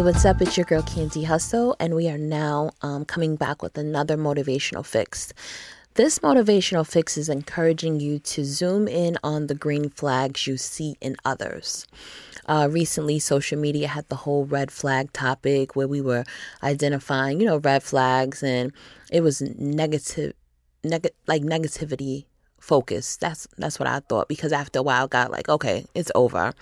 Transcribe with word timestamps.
what's 0.00 0.24
up? 0.24 0.40
It's 0.40 0.56
your 0.56 0.64
girl 0.64 0.82
Candy 0.82 1.24
Hustle, 1.24 1.76
and 1.78 1.94
we 1.94 2.08
are 2.08 2.16
now 2.16 2.70
um, 2.80 3.04
coming 3.04 3.36
back 3.36 3.62
with 3.62 3.76
another 3.76 4.16
motivational 4.16 4.84
fix. 4.86 5.34
This 5.94 6.18
motivational 6.20 6.86
fix 6.86 7.18
is 7.18 7.28
encouraging 7.28 8.00
you 8.00 8.18
to 8.20 8.42
zoom 8.44 8.88
in 8.88 9.18
on 9.22 9.48
the 9.48 9.54
green 9.54 9.90
flags 9.90 10.46
you 10.46 10.56
see 10.56 10.96
in 11.02 11.16
others. 11.26 11.86
Uh, 12.46 12.68
recently, 12.70 13.18
social 13.18 13.58
media 13.58 13.86
had 13.86 14.08
the 14.08 14.16
whole 14.16 14.46
red 14.46 14.70
flag 14.70 15.12
topic 15.12 15.76
where 15.76 15.86
we 15.86 16.00
were 16.00 16.24
identifying, 16.62 17.38
you 17.38 17.46
know, 17.46 17.58
red 17.58 17.82
flags, 17.82 18.42
and 18.42 18.72
it 19.12 19.20
was 19.20 19.42
negative, 19.42 20.32
neg- 20.82 21.14
like 21.26 21.42
negativity 21.42 22.24
focused. 22.58 23.20
That's 23.20 23.46
that's 23.58 23.78
what 23.78 23.88
I 23.88 24.00
thought 24.00 24.28
because 24.28 24.52
after 24.52 24.78
a 24.78 24.82
while, 24.82 25.06
got 25.06 25.30
like, 25.30 25.50
okay, 25.50 25.84
it's 25.94 26.10
over. 26.14 26.54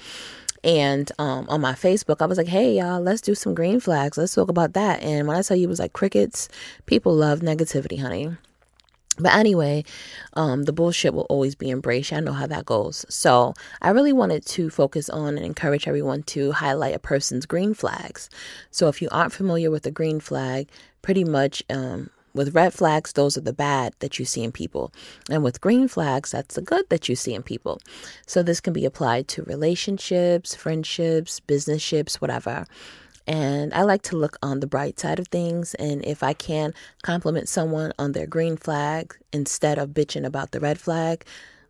And 0.62 1.10
um, 1.18 1.46
on 1.48 1.60
my 1.60 1.72
Facebook, 1.72 2.20
I 2.20 2.26
was 2.26 2.38
like, 2.38 2.48
hey, 2.48 2.76
y'all, 2.76 3.00
let's 3.00 3.20
do 3.20 3.34
some 3.34 3.54
green 3.54 3.80
flags. 3.80 4.18
Let's 4.18 4.34
talk 4.34 4.50
about 4.50 4.74
that. 4.74 5.02
And 5.02 5.26
when 5.26 5.36
I 5.36 5.42
tell 5.42 5.56
you 5.56 5.64
it 5.64 5.70
was 5.70 5.78
like 5.78 5.92
crickets, 5.92 6.48
people 6.86 7.14
love 7.14 7.40
negativity, 7.40 8.00
honey. 8.00 8.36
But 9.18 9.34
anyway, 9.34 9.84
um, 10.34 10.64
the 10.64 10.72
bullshit 10.72 11.12
will 11.12 11.26
always 11.28 11.54
be 11.54 11.70
embraced. 11.70 12.12
I 12.12 12.20
know 12.20 12.32
how 12.32 12.46
that 12.46 12.64
goes. 12.64 13.04
So 13.08 13.54
I 13.82 13.90
really 13.90 14.12
wanted 14.12 14.46
to 14.46 14.70
focus 14.70 15.10
on 15.10 15.36
and 15.36 15.44
encourage 15.44 15.86
everyone 15.86 16.22
to 16.24 16.52
highlight 16.52 16.94
a 16.94 16.98
person's 16.98 17.44
green 17.44 17.74
flags. 17.74 18.30
So 18.70 18.88
if 18.88 19.02
you 19.02 19.08
aren't 19.10 19.32
familiar 19.32 19.70
with 19.70 19.82
the 19.82 19.90
green 19.90 20.20
flag, 20.20 20.68
pretty 21.02 21.24
much 21.24 21.62
um, 21.68 22.10
with 22.34 22.54
red 22.54 22.72
flags, 22.72 23.12
those 23.12 23.36
are 23.36 23.42
the 23.42 23.52
bad 23.52 23.94
that 23.98 24.18
you 24.18 24.24
see 24.24 24.42
in 24.42 24.52
people. 24.52 24.92
And 25.30 25.42
with 25.42 25.60
green 25.60 25.88
flags, 25.88 26.30
that's 26.30 26.54
the 26.54 26.62
good 26.62 26.88
that 26.88 27.08
you 27.08 27.16
see 27.16 27.34
in 27.34 27.42
people. 27.42 27.80
So 28.26 28.42
this 28.42 28.60
can 28.60 28.72
be 28.72 28.84
applied 28.84 29.28
to 29.28 29.42
relationships, 29.42 30.54
friendships, 30.54 31.40
business 31.40 31.82
ships, 31.82 32.20
whatever. 32.20 32.66
And 33.26 33.72
I 33.74 33.82
like 33.82 34.02
to 34.02 34.16
look 34.16 34.36
on 34.42 34.60
the 34.60 34.66
bright 34.66 34.98
side 34.98 35.18
of 35.18 35.28
things. 35.28 35.74
And 35.74 36.04
if 36.04 36.22
I 36.22 36.32
can 36.32 36.74
compliment 37.02 37.48
someone 37.48 37.92
on 37.98 38.12
their 38.12 38.26
green 38.26 38.56
flag 38.56 39.16
instead 39.32 39.78
of 39.78 39.90
bitching 39.90 40.24
about 40.24 40.50
the 40.52 40.60
red 40.60 40.80
flag 40.80 41.24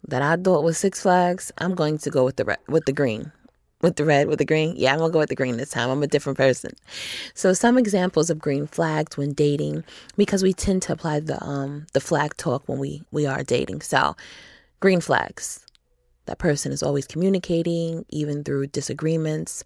that 0.06 0.22
I 0.22 0.36
thought 0.36 0.64
was 0.64 0.78
six 0.78 1.02
flags, 1.02 1.52
I'm 1.58 1.74
going 1.74 1.98
to 1.98 2.10
go 2.10 2.24
with 2.24 2.36
the 2.36 2.44
red, 2.44 2.58
with 2.68 2.86
the 2.86 2.92
green 2.92 3.32
with 3.82 3.96
the 3.96 4.04
red, 4.04 4.28
with 4.28 4.38
the 4.38 4.44
green. 4.44 4.74
Yeah, 4.76 4.92
I'm 4.92 4.98
gonna 4.98 5.12
go 5.12 5.18
with 5.20 5.28
the 5.28 5.34
green 5.34 5.56
this 5.56 5.70
time. 5.70 5.90
I'm 5.90 6.02
a 6.02 6.06
different 6.06 6.36
person. 6.36 6.72
So 7.34 7.52
some 7.52 7.78
examples 7.78 8.30
of 8.30 8.38
green 8.38 8.66
flags 8.66 9.16
when 9.16 9.32
dating, 9.32 9.84
because 10.16 10.42
we 10.42 10.52
tend 10.52 10.82
to 10.82 10.92
apply 10.92 11.20
the 11.20 11.42
um 11.42 11.86
the 11.92 12.00
flag 12.00 12.36
talk 12.36 12.68
when 12.68 12.78
we 12.78 13.02
we 13.10 13.26
are 13.26 13.42
dating. 13.42 13.80
So 13.82 14.16
green 14.80 15.00
flags. 15.00 15.66
That 16.26 16.38
person 16.38 16.70
is 16.70 16.82
always 16.82 17.06
communicating, 17.06 18.04
even 18.10 18.44
through 18.44 18.68
disagreements. 18.68 19.64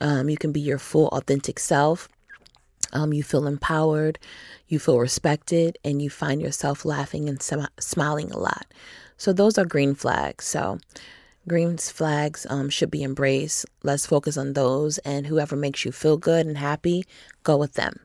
Um, 0.00 0.28
you 0.28 0.36
can 0.36 0.52
be 0.52 0.60
your 0.60 0.78
full 0.78 1.08
authentic 1.08 1.58
self. 1.58 2.08
Um, 2.92 3.12
you 3.12 3.22
feel 3.22 3.46
empowered, 3.46 4.18
you 4.68 4.78
feel 4.78 5.00
respected, 5.00 5.78
and 5.84 6.02
you 6.02 6.10
find 6.10 6.40
yourself 6.40 6.84
laughing 6.84 7.28
and 7.28 7.42
sm- 7.42 7.72
smiling 7.80 8.30
a 8.30 8.38
lot. 8.38 8.66
So 9.16 9.32
those 9.32 9.58
are 9.58 9.64
green 9.64 9.94
flags. 9.94 10.44
So 10.44 10.78
Green 11.46 11.76
flags 11.76 12.46
um, 12.48 12.70
should 12.70 12.90
be 12.90 13.02
embraced. 13.02 13.66
Let's 13.82 14.06
focus 14.06 14.36
on 14.36 14.54
those, 14.54 14.98
and 14.98 15.26
whoever 15.26 15.56
makes 15.56 15.84
you 15.84 15.92
feel 15.92 16.16
good 16.16 16.46
and 16.46 16.56
happy, 16.56 17.04
go 17.42 17.56
with 17.56 17.74
them. 17.74 18.00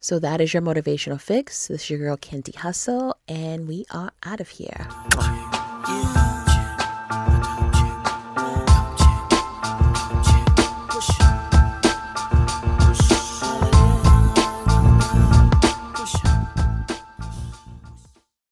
So 0.00 0.18
that 0.18 0.40
is 0.40 0.52
your 0.52 0.62
motivational 0.62 1.20
fix. 1.20 1.68
This 1.68 1.84
is 1.84 1.90
your 1.90 1.98
girl 1.98 2.16
Candy 2.18 2.52
Hustle, 2.52 3.16
and 3.26 3.66
we 3.66 3.86
are 3.90 4.12
out 4.22 4.40
of 4.40 4.50
here. 4.50 4.86
Yeah. 5.88 6.33